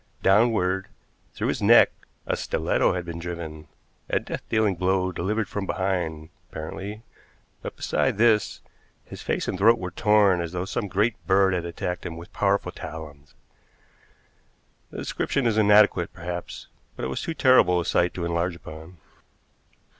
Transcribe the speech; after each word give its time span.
Downward, 0.23 0.87
through 1.35 1.49
his 1.49 1.61
neck, 1.61 1.91
a 2.25 2.35
stiletto 2.35 2.93
had 2.93 3.05
been 3.05 3.19
driven, 3.19 3.67
a 4.09 4.19
death 4.19 4.41
dealing 4.49 4.73
blow 4.73 5.11
delivered 5.11 5.47
from 5.47 5.67
behind, 5.67 6.29
apparently, 6.49 7.03
but 7.61 7.75
besides 7.75 8.17
this 8.17 8.61
his 9.05 9.21
face 9.21 9.47
and 9.47 9.59
throat 9.59 9.77
were 9.77 9.91
torn 9.91 10.41
as 10.41 10.53
though 10.53 10.65
some 10.65 10.87
great 10.87 11.13
bird 11.27 11.53
had 11.53 11.65
attacked 11.65 12.03
him 12.03 12.17
with 12.17 12.33
powerful 12.33 12.71
talons. 12.71 13.35
The 14.89 14.97
description 14.97 15.45
is 15.45 15.55
inadequate, 15.55 16.11
perhaps, 16.13 16.65
but 16.95 17.05
it 17.05 17.09
was 17.09 17.21
too 17.21 17.35
terrible 17.35 17.79
a 17.79 17.85
sight 17.85 18.15
to 18.15 18.25
enlarge 18.25 18.55
upon. 18.55 18.97